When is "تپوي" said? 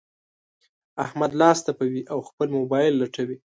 1.67-2.01